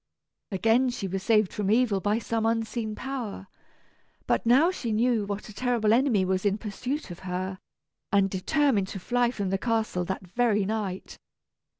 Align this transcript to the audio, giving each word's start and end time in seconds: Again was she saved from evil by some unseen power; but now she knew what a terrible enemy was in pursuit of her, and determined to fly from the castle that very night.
Again 0.51 0.85
was 0.85 0.97
she 0.97 1.15
saved 1.19 1.53
from 1.53 1.69
evil 1.69 1.99
by 1.99 2.17
some 2.17 2.43
unseen 2.43 2.95
power; 2.95 3.45
but 4.25 4.47
now 4.47 4.71
she 4.71 4.91
knew 4.91 5.25
what 5.27 5.47
a 5.47 5.53
terrible 5.53 5.93
enemy 5.93 6.25
was 6.25 6.43
in 6.43 6.57
pursuit 6.57 7.11
of 7.11 7.19
her, 7.19 7.59
and 8.11 8.27
determined 8.27 8.87
to 8.87 8.99
fly 8.99 9.29
from 9.29 9.51
the 9.51 9.59
castle 9.59 10.03
that 10.05 10.25
very 10.25 10.65
night. 10.65 11.19